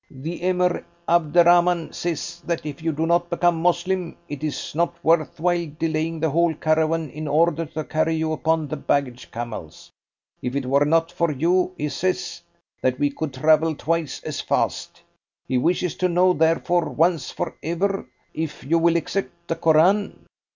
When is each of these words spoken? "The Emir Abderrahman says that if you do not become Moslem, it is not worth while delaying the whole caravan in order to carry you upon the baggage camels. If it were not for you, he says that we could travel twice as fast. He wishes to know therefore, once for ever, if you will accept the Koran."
"The 0.09 0.41
Emir 0.41 0.83
Abderrahman 1.07 1.93
says 1.93 2.41
that 2.47 2.65
if 2.65 2.81
you 2.81 2.91
do 2.91 3.05
not 3.05 3.29
become 3.29 3.61
Moslem, 3.61 4.17
it 4.27 4.43
is 4.43 4.73
not 4.73 4.95
worth 5.05 5.39
while 5.39 5.69
delaying 5.77 6.19
the 6.19 6.31
whole 6.31 6.55
caravan 6.55 7.11
in 7.11 7.27
order 7.27 7.67
to 7.67 7.83
carry 7.83 8.15
you 8.15 8.31
upon 8.31 8.67
the 8.67 8.77
baggage 8.77 9.29
camels. 9.29 9.91
If 10.41 10.55
it 10.55 10.65
were 10.65 10.85
not 10.85 11.11
for 11.11 11.29
you, 11.31 11.73
he 11.77 11.89
says 11.89 12.41
that 12.81 12.97
we 12.97 13.11
could 13.11 13.35
travel 13.35 13.75
twice 13.75 14.23
as 14.23 14.41
fast. 14.41 15.03
He 15.47 15.59
wishes 15.59 15.93
to 15.97 16.09
know 16.09 16.33
therefore, 16.33 16.89
once 16.89 17.29
for 17.29 17.55
ever, 17.61 18.09
if 18.33 18.63
you 18.63 18.79
will 18.79 18.95
accept 18.97 19.49
the 19.49 19.55
Koran." 19.55 20.25